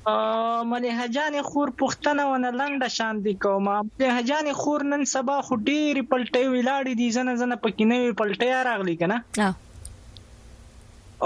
ملهجان 0.07 1.35
خور 1.49 1.71
پښتنه 1.81 2.23
ونه 2.31 2.51
لنډه 2.61 2.89
شان 2.95 3.19
دي 3.27 3.35
کوم 3.45 3.67
ملهجان 3.71 4.53
خور 4.63 4.85
نن 4.93 5.05
سبا 5.17 5.37
خو 5.49 5.59
ډېری 5.67 6.03
پلټي 6.15 6.43
ویلاړي 6.53 6.95
دي 7.03 7.11
زنه 7.19 7.35
زنه 7.43 7.59
پکې 7.67 7.91
نه 7.93 8.01
پلټي 8.23 8.49
راغلي 8.71 8.97
کنه 9.03 9.55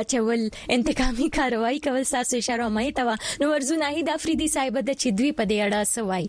اچول 0.04 0.46
انتقامي 0.78 1.30
کاروایی 1.40 1.82
کول 1.90 2.02
تاسو 2.12 2.40
اشاره 2.44 2.68
مې 2.70 2.94
تا 3.00 3.42
نو 3.44 3.52
ورزو 3.54 3.80
نه 3.84 3.90
د 4.10 4.16
افریدي 4.20 4.48
صاحب 4.56 4.73
جالب 4.74 4.86
ده 4.86 4.94
چې 5.00 5.08
دوی 5.18 5.30
په 5.38 5.44
دې 5.50 5.58
اړه 5.66 5.80
سوای 5.94 6.24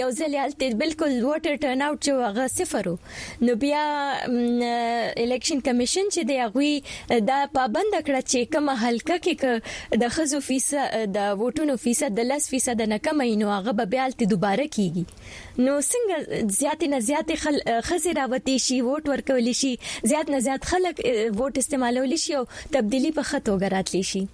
یو 0.00 0.08
ځل 0.18 0.34
هلته 0.40 0.78
بالکل 0.82 1.12
واټر 1.26 1.54
ټرن 1.62 1.80
اوټ 1.86 1.98
چې 2.06 2.12
هغه 2.26 2.44
صفرو 2.58 2.92
نو 3.46 3.54
بیا 3.64 3.82
الیکشن 5.24 5.62
کمیشن 5.68 6.06
چې 6.16 6.20
دی 6.28 6.36
هغه 6.42 7.20
دا 7.30 7.38
پابند 7.56 7.92
کړ 8.06 8.16
چې 8.30 8.38
کوم 8.52 8.70
حلقه 8.84 9.16
کې 9.24 10.04
د 10.04 10.12
خزو 10.18 10.40
فیصد 10.50 10.94
د 11.16 11.26
ووټونو 11.40 11.76
فیصد 11.86 12.14
د 12.20 12.30
10 12.34 12.48
فیصد 12.54 12.84
نه 12.94 13.00
کم 13.08 13.24
نو 13.42 13.50
هغه 13.56 13.76
به 13.82 13.90
بیا 13.96 14.06
هلته 14.06 14.30
دوباره 14.34 14.68
کیږي 14.78 15.66
نو 15.66 15.74
څنګه 15.88 16.58
زیات 16.60 16.86
نه 16.94 17.02
زیات 17.08 17.34
خل 17.48 17.60
خزې 17.88 18.20
راوتی 18.20 18.56
شي 18.68 18.78
ووټ 18.86 19.16
ورکول 19.16 19.52
شي 19.64 19.74
زیات 20.14 20.32
نه 20.36 20.42
زیات 20.48 20.70
خلک 20.76 21.04
ووټ 21.10 21.64
استعمالول 21.66 22.16
شي 22.28 22.40
او 22.40 22.46
تبدیلی 22.78 23.14
په 23.20 23.30
خطو 23.34 23.60
غراتلی 23.66 24.04
شي 24.14 24.24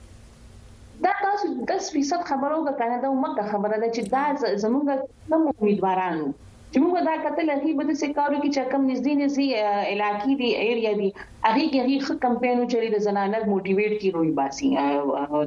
10 1.69 1.93
فیصد 1.95 2.21
خبره 2.31 2.57
وکړه 2.67 2.97
دا 3.05 3.09
مکه 3.25 3.43
خبره 3.53 3.77
ده 3.83 3.89
چې 3.97 4.03
دا 4.15 4.25
زمونږ 4.65 4.85
کم 5.31 5.43
امیدوارانو 5.61 6.27
چې 6.73 6.79
موږ 6.83 6.93
دا 7.11 7.15
کتل 7.27 7.47
هغه 7.55 7.73
به 7.79 7.85
د 7.89 7.93
سکارو 8.03 8.37
کې 8.43 8.49
چې 8.55 8.63
کم 8.73 8.83
نږدې 8.91 9.13
نږدې 9.23 9.47
علاقې 9.93 10.33
دي 10.41 10.51
ایریا 10.67 10.93
دي 11.01 11.09
هغه 11.47 11.65
کې 11.73 11.79
هغه 11.83 12.15
کمپینو 12.27 12.63
چې 12.71 12.77
د 12.95 13.05
زنانه 13.07 13.39
موټیویټ 13.53 13.93
کی 14.01 14.09
روي 14.17 14.33
باسي 14.39 14.69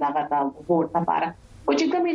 دا 0.04 0.10
غته 0.16 0.39
ووټ 0.68 0.88
لپاره 0.98 1.28
او 1.69 1.73
چې 1.80 1.86
کوم 1.91 2.06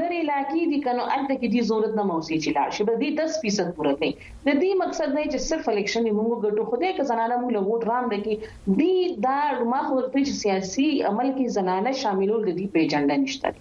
لری 0.00 0.18
علاقې 0.24 0.60
دي 0.68 0.76
کنو 0.84 1.02
البته 1.14 1.34
کې 1.40 1.48
دي 1.54 1.62
ضرورت 1.70 1.96
نه 1.98 2.04
موسی 2.10 2.36
چې 2.44 2.54
لا 2.58 2.62
شي 2.76 2.84
به 2.90 2.94
دي 3.02 3.08
10% 3.16 3.74
پوره 3.80 3.90
کوي 3.98 4.08
د 4.46 4.48
دې 4.62 4.70
مقصد 4.82 5.08
نه 5.16 5.24
چې 5.32 5.38
صرف 5.48 5.68
الیکشن 5.72 6.04
موږ 6.18 6.30
ګټو 6.44 6.62
خو 6.70 6.78
دې 6.82 6.90
کې 6.96 7.08
زنانه 7.10 7.36
موږ 7.42 7.50
له 7.56 7.62
ووټ 7.66 7.82
راند 7.90 8.12
کې 8.24 8.34
دي 8.78 8.94
دا 9.26 9.36
ما 9.72 9.80
خو 9.88 9.98
په 10.14 10.38
سیاسي 10.42 10.88
عمل 11.10 11.28
کې 11.36 11.54
زنانه 11.58 11.92
شاملول 12.04 12.42
د 12.44 12.50
دې 12.58 12.66
پیجنډا 12.76 13.16
نشته 13.24 13.54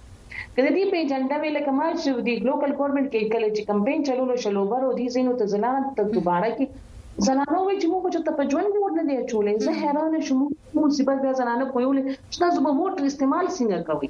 کله 0.55 0.71
دې 0.77 0.85
په 0.93 1.01
ایجنډا 1.01 1.41
ویل 1.43 1.59
کما 1.69 1.89
چې 1.97 2.29
د 2.29 2.47
لوکل 2.51 2.77
ګورنمنت 2.79 3.11
کې 3.11 3.35
کله 3.35 3.49
چې 3.55 3.71
کمپاین 3.73 4.07
چلولو 4.11 4.39
شلوبر 4.47 4.87
او 4.89 4.93
دې 4.99 5.15
زینو 5.17 5.37
ته 5.41 5.53
ځلان 5.55 5.93
ته 5.99 6.09
دوباره 6.15 6.49
کې 6.57 6.82
زنانه 7.27 7.59
وای 7.65 7.75
چې 7.81 7.87
موږ 7.93 8.03
چې 8.13 8.19
ته 8.25 8.31
په 8.37 8.43
ژوند 8.51 8.73
ور 8.81 8.91
نه 8.97 9.03
دی 9.07 9.17
چولې 9.31 9.53
زه 9.65 9.71
حیران 9.81 10.11
شوم 10.27 10.41
مصیبت 10.83 11.17
بیا 11.23 11.33
زنانه 11.39 11.65
کویولې 11.73 12.03
چې 12.31 12.37
تاسو 12.43 12.59
به 12.65 12.71
موټر 12.79 13.03
استعمال 13.09 13.45
څنګه 13.57 13.79
کوي 13.87 14.07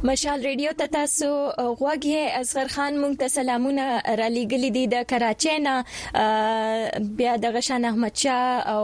مشال 0.08 0.42
ریډیو 0.46 0.72
ته 0.80 0.88
تاسو 0.94 1.28
غوږی 1.34 2.16
اصغر 2.38 2.70
خان 2.72 2.96
مونږ 3.02 3.20
ته 3.20 3.28
سلامونه 3.34 3.84
را 4.20 4.26
لېګلې 4.38 4.72
دي 4.78 4.82
د 4.94 5.04
کراچۍ 5.12 5.62
نه 5.68 6.98
بیا 7.22 7.36
د 7.44 7.52
غشان 7.58 7.86
احمد 7.90 8.18
شاه 8.22 8.72
او 8.72 8.82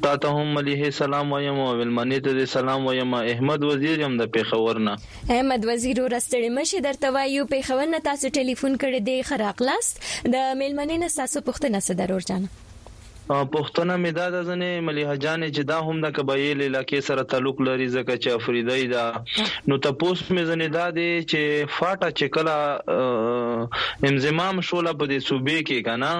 تا 0.06 0.10
ته 0.24 0.32
هم 0.38 0.58
علیه 0.62 0.88
السلام 0.88 1.30
وایم 1.34 1.60
او 1.66 1.68
ولمنی 1.82 2.18
ته 2.26 2.48
سلام 2.54 2.88
وایم 2.88 3.14
احمد 3.20 3.64
وزیر 3.68 4.04
هم 4.08 4.10
د 4.22 4.28
پیښور 4.34 4.82
نه 4.88 5.36
احمد 5.38 5.64
وزیر 5.70 6.02
ورستړی 6.04 6.52
مشه 6.58 6.84
درته 6.88 7.14
وایو 7.18 7.46
پیښور 7.54 7.94
نه 7.94 8.02
تاسو 8.10 8.32
ټلیفون 8.42 8.76
کړی 8.82 9.08
دی 9.08 9.18
خراق 9.30 9.64
لاست 9.70 10.04
د 10.04 10.36
میلمنې 10.36 11.00
نه 11.06 11.16
تاسو 11.22 11.42
پوښتنه 11.50 11.82
سره 11.88 11.98
ضرور 12.02 12.28
جانم 12.32 12.68
پښتنه 13.54 13.94
مې 14.02 14.10
دا 14.18 14.26
د 14.34 14.38
ځنې 14.48 14.70
مليحه 14.86 15.16
جان 15.24 15.40
چې 15.56 15.62
دا 15.70 15.78
هم 15.86 15.96
د 16.04 16.06
قبایل 16.18 16.58
علاقې 16.68 17.00
سره 17.08 17.22
تعلق 17.32 17.56
لري 17.68 17.88
ځکه 17.96 18.12
چې 18.22 18.28
افریدای 18.38 18.84
دا 18.94 19.04
نو 19.68 19.74
تاسو 19.84 20.24
مې 20.34 20.42
ځنې 20.50 20.68
دا 20.78 20.86
دي 20.96 21.10
چې 21.30 21.40
فاټا 21.78 22.08
چې 22.18 22.26
کلا 22.34 22.58
انزمام 24.08 24.56
شوله 24.68 24.92
په 25.00 25.04
دې 25.10 25.18
صوبې 25.28 25.58
کې 25.68 25.78
کنه 25.86 26.12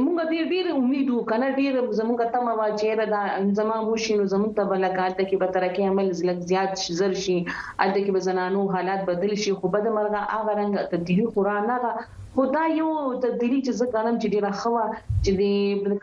موږ 0.05 0.19
ډیر 0.33 0.45
ډیر 0.55 0.67
امید 0.79 1.09
وکنه 1.15 1.47
ډیر 1.61 1.73
زموږه 1.99 2.27
تمه 2.37 2.53
وا 2.61 2.69
چیرې 2.81 3.07
دا 3.15 3.23
زمما 3.59 3.77
وشینو 3.89 4.31
زموږ 4.35 4.51
ته 4.61 4.71
بلکات 4.73 5.17
کې 5.29 5.37
به 5.43 5.49
تر 5.57 5.65
کې 5.75 5.83
عمل 5.91 6.07
زلک 6.21 6.39
زیات 6.51 6.73
زر 7.03 7.13
شي 7.27 7.37
اته 7.85 7.99
کې 8.05 8.13
به 8.17 8.21
زنانو 8.29 8.61
حالات 8.77 9.01
بدل 9.11 9.33
شي 9.45 9.53
خو 9.59 9.67
بد 9.77 9.87
مرغه 9.99 10.21
هغه 10.35 10.53
رنګ 10.63 10.75
تبدیلی 10.95 11.27
قرانغه 11.37 11.93
خدا 12.37 12.65
یو 12.81 12.91
تبدیلی 13.23 13.61
چې 13.67 13.71
زه 13.79 13.85
غنم 13.95 14.17
چې 14.21 14.27
ډیره 14.35 14.53
خوا 14.61 14.85
چې 15.25 15.31
د 15.41 15.43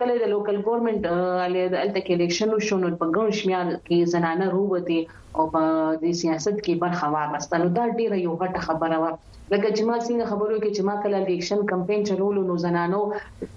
کلی 0.03 0.15
د 0.21 0.25
لوکل 0.37 0.57
ګورنمنت 0.67 1.03
الیته 1.47 1.99
کې 2.05 2.11
الیکشن 2.17 2.49
شونو 2.69 2.89
په 3.03 3.13
ګڼ 3.15 3.25
شمیر 3.43 3.65
کې 3.85 3.97
زنانه 4.15 4.45
روبته 4.57 4.99
او 5.37 5.43
په 5.53 5.61
د 6.01 6.05
سیاست 6.21 6.55
کې 6.65 6.73
برخه 6.83 7.07
واغسته 7.15 7.55
نو 7.61 7.67
دا 7.77 7.85
ډیره 7.99 8.17
یو 8.25 8.33
غټه 8.41 8.59
خبره 8.67 8.97
وه 9.03 9.11
لکه 9.53 9.67
چې 9.75 9.81
ما 9.89 9.97
څنګه 10.07 10.29
خبرو 10.31 10.55
کې 10.63 10.69
چې 10.75 10.81
ما 10.87 10.95
کله 11.03 11.17
الیکشن 11.23 11.59
کمپاین 11.71 12.01
چلولو 12.09 12.41
نو 12.49 12.55
زنانو 12.65 13.01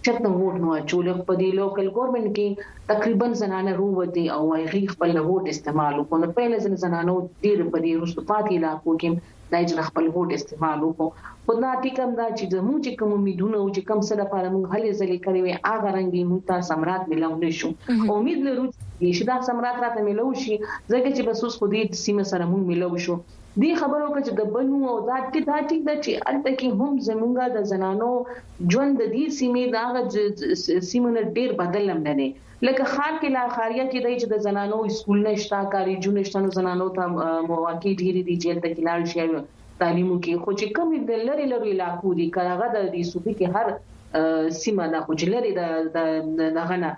چته 0.04 0.28
ووټ 0.38 0.56
نو 0.64 0.70
چول 0.92 1.06
په 1.28 1.32
دی 1.40 1.50
لوکل 1.60 1.86
ګورمنټ 1.96 2.28
کې 2.36 2.46
تقریبا 2.90 3.26
زنانه 3.42 3.72
رووتي 3.80 4.24
او 4.36 4.42
هغه 4.62 4.80
خپل 4.94 5.10
ووټ 5.26 5.44
استعمال 5.54 5.94
وکړ 6.00 6.20
په 6.38 6.42
لږ 6.56 6.62
زنانو 6.84 7.14
ډیر 7.44 7.58
په 7.72 7.78
دې 7.84 7.92
رسوپاتي 8.02 8.54
علاقو 8.62 8.92
کې 9.00 9.10
دای 9.52 9.64
چې 9.68 9.74
خپل 9.88 10.04
ووټ 10.14 10.30
استعمال 10.38 10.78
وکړو 10.82 11.06
خو 11.44 11.52
دا 11.64 11.72
ټیکم 11.84 12.10
دا 12.20 12.26
چې 12.38 12.44
زموږ 12.54 12.78
چې 12.86 12.92
کوم 12.98 13.10
امیدونه 13.18 13.56
او 13.60 13.68
چې 13.76 13.82
کوم 13.88 14.00
څه 14.08 14.14
د 14.20 14.22
پاره 14.32 14.48
موږ 14.54 14.64
هلې 14.74 14.90
ځلې 15.00 15.18
کړې 15.24 15.40
وي 15.42 15.52
هغه 15.68 15.88
رنګي 15.96 16.22
موږ 16.30 16.40
ته 16.48 16.56
سمرات 16.70 17.02
ملو 17.10 17.30
نشو 17.44 17.70
امید 18.16 18.38
لرو 18.48 18.64
چې 19.16 19.22
دا 19.30 19.36
سمرات 19.48 19.76
راته 19.84 20.00
ملو 20.08 20.26
شي 20.42 20.54
ځکه 20.92 21.08
چې 21.16 21.22
بسوس 21.28 21.54
خو 21.58 21.66
دې 21.74 21.82
سیمه 22.06 22.24
سره 22.32 22.44
موږ 22.52 22.62
ملو 22.70 22.88
شو 23.04 23.14
دی 23.62 23.68
خبرو 23.78 24.08
کې 24.08 24.26
چې 24.26 24.32
د 24.40 24.42
بنو 24.54 24.78
او 24.90 24.98
ذات 25.06 25.24
کې 25.32 25.40
دا 25.46 25.56
ټیک 25.70 25.80
ده 25.86 25.94
چې 26.02 26.26
البته 26.30 26.50
کې 26.58 26.66
هم 26.80 26.90
زمونږه 27.06 27.46
د 27.54 27.58
زنانو 27.70 28.10
ژوند 28.74 28.92
د 29.00 29.04
دې 29.14 29.24
سیمې 29.38 29.64
دا 29.76 30.84
سیمونه 30.90 31.20
ډیر 31.38 31.50
بدل 31.62 31.84
هم 31.92 31.98
نه 32.08 32.14
دي 32.20 32.28
لکه 32.66 32.84
خار 32.92 33.12
کې 33.20 33.28
لا 33.36 33.44
خاریه 33.56 33.86
کې 33.90 34.00
دی 34.04 34.14
چې 34.20 34.26
د 34.34 34.44
زنانو 34.46 34.76
اسکول 34.90 35.20
نشتا 35.28 35.60
کاری 35.74 35.96
جون 36.06 36.16
نشتا 36.20 36.38
نو 36.46 36.52
زنانو 36.58 36.86
ته 37.00 37.04
مواقع 37.50 37.92
ډیر 38.02 38.22
دي 38.28 38.36
چې 38.44 38.64
د 38.68 38.78
کلال 38.78 39.02
شي 39.14 39.26
تعلیمو 39.82 40.16
کې 40.24 40.42
خو 40.44 40.56
چې 40.60 40.78
کم 40.78 41.10
د 41.10 41.28
لری 41.30 41.46
لری 41.56 41.74
علاقو 41.78 42.14
دي 42.20 42.28
کاغه 42.38 42.68
د 42.76 42.88
دې 42.94 43.10
صوبې 43.10 43.42
کې 43.42 43.46
هر 43.56 44.54
سیمه 44.62 44.86
نه 44.94 45.02
خو 45.08 45.20
چې 45.20 45.34
لري 45.34 45.52
د 45.58 46.48
دغه 46.60 46.76
نه 46.86 46.90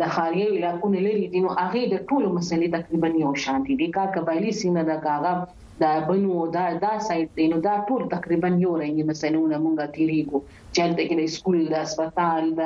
د 0.00 0.02
خاریو 0.14 0.56
علاقونه 0.58 0.98
لري 1.06 1.24
دي 1.32 1.38
نو 1.44 1.50
هغه 1.60 1.80
د 1.92 1.96
ټولو 2.08 2.26
مسلې 2.38 2.66
تقریبا 2.78 3.08
یو 3.24 3.30
شانتي 3.44 3.74
دي 3.80 3.86
کا 3.96 4.04
قبایلی 4.16 4.52
سیمه 4.62 4.82
د 4.88 4.92
کاغه 5.06 5.34
د 5.82 6.02
بنو 6.08 6.38
دا 6.56 6.64
دا 6.86 6.92
سایت 7.08 7.30
دی 7.38 7.46
نو 7.52 7.56
دا 7.68 7.74
ټول 7.88 8.02
تقریبا 8.16 8.48
یو 8.64 8.72
رنګي 8.82 9.04
مسلونه 9.10 9.56
مونږه 9.66 9.86
تیریږو 9.96 10.38
چې 10.74 10.82
د 10.98 11.00
کې 11.08 11.32
سکول 11.34 11.58
د 11.72 11.74
هسپتال 11.84 12.42
د 12.60 12.64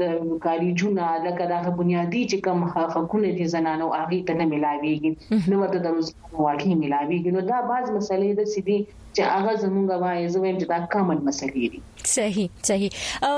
د 0.00 0.02
کاری 0.44 0.70
جونا 0.80 1.08
د 1.24 1.28
کداغه 1.38 1.70
بنیادی 1.80 2.22
چې 2.30 2.38
کم 2.46 2.58
حقونه 2.96 3.28
دي 3.38 3.44
زنانو 3.54 3.86
هغه 4.00 4.18
ته 4.28 4.34
نه 4.40 4.44
ملاويږي 4.52 5.10
نو 5.52 5.62
ورته 5.62 5.78
د 5.84 5.96
روزګار 5.96 6.46
واقعي 6.48 6.74
ملاويږي 6.84 7.30
نو 7.34 7.40
دا 7.52 7.58
بعض 7.72 7.86
مسلې 7.96 8.30
د 8.38 8.42
سیدي 8.56 8.78
چې 9.16 9.34
هغه 9.34 9.52
زمونږ 9.60 9.86
وایي 10.02 10.24
زه 10.34 10.40
وایم 10.42 10.56
چې 10.60 10.66
دا 10.72 10.78
کامن 10.94 11.18
مسلې 11.28 11.64
دي 11.72 11.80
صحیح 12.14 12.48
صحیح 12.68 12.92
او 13.28 13.32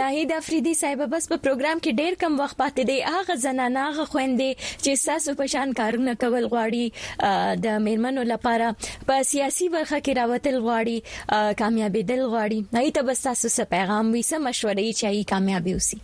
ناهید 0.00 0.30
افریدي 0.40 0.74
صاحب 0.80 1.02
بس 1.14 1.28
په 1.32 1.38
پروګرام 1.46 1.78
کې 1.82 1.98
ډیر 2.02 2.18
کم 2.24 2.36
وخت 2.42 2.56
پاتې 2.62 2.82
دی 2.90 2.98
هغه 3.14 3.36
زنانه 3.46 3.84
هغه 3.88 4.06
خويندې 4.12 4.50
چې 4.84 4.90
ساسو 5.06 5.36
په 5.40 5.46
شان 5.54 5.74
کارونه 5.80 6.14
کول 6.24 6.44
غواړي 6.54 7.64
د 7.66 7.80
میرمنو 7.88 8.26
لپاره 8.32 8.68
په 9.10 9.22
سیاسي 9.32 9.70
برخه 9.76 9.98
کې 9.98 10.20
راوتل 10.20 10.58
غواړي 10.68 11.58
کامیابی 11.64 12.04
دل 12.14 12.22
غواړي 12.24 12.78
نه 12.78 12.96
ته 13.00 13.08
بس 13.10 13.24
تاسو 13.28 13.46
څه 13.56 13.72
پیغام 13.76 14.14
وي 14.16 14.22
څه 14.30 14.48
مشورې 14.48 14.98
چي 15.04 15.28
کامیابی 15.36 15.78
وسی 15.80 16.02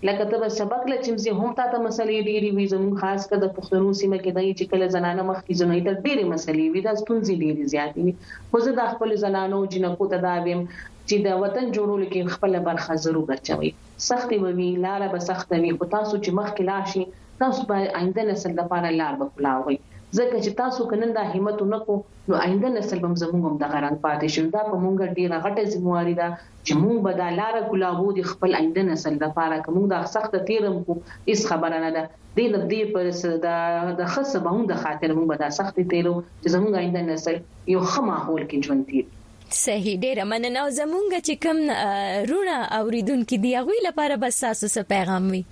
لکه 0.08 0.24
ته 0.32 0.48
سبق 0.58 0.82
له 0.92 0.96
چمزي 1.06 1.30
هم 1.40 1.50
ته 1.58 1.78
مسلې 1.86 2.18
ډېری 2.28 2.50
وي 2.56 2.66
زمون 2.74 2.94
خاص 3.04 3.22
کر 3.32 3.38
د 3.44 3.52
پښتنو 3.60 3.90
سیمه 4.02 4.18
کې 4.22 4.32
دای 4.38 4.50
چې 4.58 4.64
کله 4.74 4.86
زنانه 4.98 5.22
مخ 5.30 5.38
کې 5.46 5.58
زنوي 5.62 5.80
تر 5.88 5.94
ډېری 6.06 6.24
مسلې 6.32 6.64
وي 6.74 6.80
دا 6.86 6.92
ستونزې 7.00 7.34
ډېری 7.42 7.64
زیاتې 7.72 8.00
وي 8.04 8.12
خو 8.52 8.62
زه 8.68 8.76
د 8.80 8.92
خپل 8.92 9.16
زنانو 9.24 9.58
جنکو 9.72 10.10
تداویم 10.14 10.60
چې 11.08 11.16
د 11.28 11.42
وطن 11.44 11.64
جوړول 11.76 12.04
کې 12.12 12.34
خپل 12.38 12.60
برخه 12.70 13.00
ضرور 13.06 13.24
ګرځوي 13.30 13.70
سختي 14.10 14.42
وي 14.44 14.70
لاره 14.86 15.10
به 15.16 15.26
سخت 15.32 15.56
وي 15.64 15.72
خو 15.78 15.92
تاسو 15.98 16.14
چې 16.14 16.40
مخ 16.40 16.54
کې 16.54 16.72
لاشي 16.72 17.38
تاسو 17.44 17.68
به 17.72 17.86
آینده 18.00 18.28
نسل 18.32 18.52
لپاره 18.64 18.96
لار 19.02 19.14
وکړئ 19.22 19.84
ځکه 20.18 20.38
چې 20.44 20.50
تاسو 20.60 20.84
کنن 20.90 21.10
دا 21.16 21.22
همت 21.32 21.60
نه 21.72 21.78
کو 21.88 21.96
نو 22.30 22.34
آینده 22.44 22.68
نسل 22.76 23.02
هم 23.04 23.12
زموږ 23.20 23.42
هم 23.48 23.58
د 23.62 23.74
غران 23.74 23.96
پاتې 24.06 24.34
شو 24.36 24.44
دا 24.54 24.62
په 24.70 24.78
مونږ 24.84 25.14
ډیره 25.18 25.38
غټه 25.44 25.74
ځمواري 25.74 26.14
ده 26.20 26.28
چې 26.66 26.80
مونږ 26.80 26.96
به 27.04 27.12
د 27.20 27.36
لار 27.40 27.58
کلابو 27.74 28.08
د 28.16 28.26
خپل 28.30 28.56
آینده 28.60 28.84
نسل 28.88 29.18
لپاره 29.24 29.58
کوم 29.66 29.78
دا 29.92 30.00
سخت 30.14 30.34
تیرم 30.48 30.80
کو 30.88 30.96
هیڅ 31.28 31.44
خبره 31.52 31.78
نه 31.84 31.92
ده 31.98 32.08
د 32.40 32.66
دې 32.72 32.96
پر 32.96 33.38
د 33.46 33.54
د 34.02 34.10
خصه 34.16 34.42
به 34.48 34.56
هم 34.58 34.66
د 34.72 34.82
خاطر 34.82 35.14
مونږ 35.16 35.30
به 35.32 35.40
دا 35.44 35.52
سخت 35.60 35.80
تیرو 35.94 36.16
چې 36.24 36.56
زموږ 36.56 36.82
آینده 36.82 37.06
نسل 37.12 37.40
یو 37.76 37.84
خماحول 37.94 38.44
کې 38.50 38.68
ژوند 38.68 38.88
تیر 38.90 39.54
صحیح 39.62 40.02
ډیره 40.08 40.26
مننه 40.34 40.66
زمونږ 40.82 41.30
چې 41.30 41.46
کوم 41.46 42.28
رونه 42.34 42.60
اوریدونکو 42.82 43.40
دی 43.48 43.54
هغه 43.62 43.80
لپاره 43.88 44.20
بس 44.26 44.42
تاسو 44.46 44.70
څه 44.72 44.90
پیغام 44.94 45.32
وي 45.38 45.44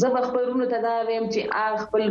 زه 0.00 0.08
خبرونو 0.26 0.64
ته 0.72 0.78
دا 0.86 0.94
ویم 1.08 1.24
چې 1.34 1.40
خپل 1.84 2.02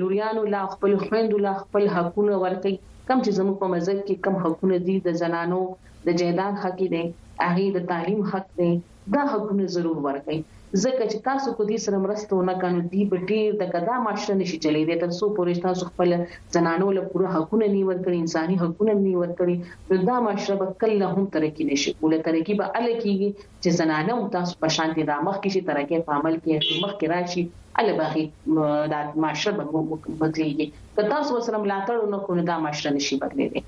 لوریانو 0.00 0.42
لا 0.54 0.60
خپل 0.74 0.92
خويندو 1.04 1.36
لا 1.46 1.52
خپل 1.62 1.82
حقونه 1.94 2.34
ورکړي 2.44 2.74
کم 3.08 3.18
چې 3.24 3.30
زموږ 3.38 3.56
په 3.64 3.72
مزګ 3.74 3.98
کې 4.06 4.22
کم 4.26 4.34
حقونه 4.44 4.76
دي 4.88 4.96
د 5.06 5.20
زنانو 5.22 5.60
د 6.06 6.22
جیدان 6.22 6.54
حق 6.64 6.78
دي 6.94 7.04
هغه 7.48 7.68
د 7.76 7.92
تعلیم 7.92 8.22
حق 8.32 8.46
دي 8.60 8.70
دا 9.16 9.22
حقونه 9.32 9.64
ضرور 9.76 9.98
ورکړي 10.06 10.38
ځکه 10.84 11.04
چې 11.12 11.18
تاسو 11.28 11.48
کو 11.56 11.62
دې 11.70 11.78
سره 11.84 11.98
مرسته 12.04 12.32
ونه 12.36 12.54
کړئ 12.60 12.76
دې 12.92 13.02
په 13.10 13.16
ډیر 13.30 13.48
د 13.62 13.68
کدا 13.74 13.96
معاشره 14.04 14.34
نشي 14.42 14.58
چلیدي 14.64 14.96
تر 15.02 15.10
څو 15.18 15.24
پورې 15.38 15.62
تاسو 15.66 15.82
خپل 15.90 16.10
زنانو 16.56 16.86
له 16.98 17.02
پوره 17.10 17.28
حقونه 17.36 17.66
نه 17.74 17.82
ورکړي 17.90 18.16
انساني 18.20 18.56
حقونه 18.62 18.92
نه 19.06 19.12
ورکړي 19.22 19.56
نو 19.90 19.94
دا 20.10 20.16
معاشره 20.26 20.56
به 20.60 20.68
کله 20.82 21.04
هم 21.14 21.22
ترقی 21.36 21.64
نشي 21.72 21.90
ولې 22.04 22.18
ترقی 22.28 22.54
به 22.60 22.66
الکیږي 22.80 23.30
چې 23.62 23.68
زنانه 23.80 24.12
هم 24.18 24.26
تاسو 24.36 24.52
په 24.64 24.68
شان 24.76 24.90
دي 24.98 25.04
د 25.10 25.24
مخ 25.26 25.36
کې 25.42 25.50
شي 25.54 25.60
ترقی 25.70 25.98
په 26.08 26.12
عمل 26.18 26.34
کې 26.44 26.54
مخ 26.82 26.92
کې 26.98 27.06
راشي 27.14 27.42
الباغي 27.78 28.30
دا 28.46 29.12
معاشره 29.16 29.52
به 29.52 29.98
بدلېږي 30.20 30.66
که 30.96 31.02
تاسو 31.10 31.34
سره 31.46 31.56
ملاتړ 31.64 31.96
نه 32.14 32.18
کوئ 32.26 32.40
دا 32.50 32.56
معاشره 32.64 32.92
نشي 32.96 33.16
بدلېږي 33.22 33.60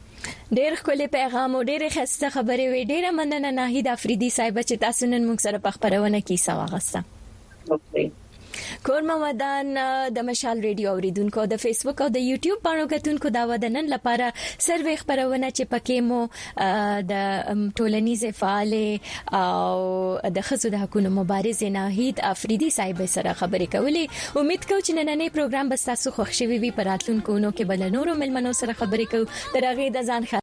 ډېر 0.58 0.72
خولي 0.82 1.06
پیغام 1.16 1.50
او 1.56 1.60
ډېر 1.70 1.82
خسته 1.94 2.26
خبرې 2.36 2.66
وي 2.74 2.82
ډېر 2.92 3.04
مننه 3.20 3.50
ناهید 3.60 3.86
افریدي 3.96 4.30
صاحب 4.36 4.56
چې 4.68 4.74
تاسو 4.88 5.04
نن 5.14 5.22
موږ 5.28 5.38
سره 5.46 5.56
په 5.68 5.78
خبرونه 5.78 6.20
کې 6.26 6.36
سوا 6.48 6.66
غسه 6.72 7.00
کورما 8.86 9.16
ودان 9.22 9.66
د 10.18 10.26
مشال 10.30 10.58
ریډیو 10.66 10.88
اوریدونکو 10.90 11.44
د 11.52 11.60
فیسبوک 11.64 11.98
او 12.06 12.08
د 12.16 12.18
یوټیوب 12.26 12.58
باندې 12.68 12.86
کتونکو 12.96 13.32
دا 13.36 13.42
ودانن 13.52 13.88
لپاره 13.94 14.26
سروې 14.66 14.96
خبرونه 15.02 15.48
چې 15.58 15.64
پکې 15.74 15.98
مو 16.10 16.20
د 17.12 17.14
ټولنیزې 17.80 18.30
فعال 18.42 18.74
او 19.42 19.76
د 20.38 20.46
خزو 20.50 20.72
د 20.76 20.78
حکومت 20.84 21.14
مبارز 21.20 21.60
ناهید 21.78 22.16
افریدي 22.32 22.70
صاحب 22.78 22.98
سره 23.16 23.30
خبرې 23.42 23.68
کولې 23.76 24.04
امید 24.42 24.62
کوم 24.70 24.80
چې 24.80 24.92
نننې 25.00 25.28
پروګرام 25.38 25.66
بس 25.74 25.82
تاسو 25.90 26.06
خوښ 26.18 26.30
شوي 26.42 26.58
وي 26.64 26.70
پراتلونکو 26.80 27.32
نو 27.46 27.50
کې 27.54 27.64
بل 27.72 27.82
نورو 27.98 28.12
ملمنو 28.24 28.52
سره 28.64 28.72
خبرې 28.82 29.06
کوو 29.14 29.30
تر 29.54 29.62
هغه 29.72 29.86
د 29.98 30.00
ځان 30.10 30.22
خبر 30.32 30.42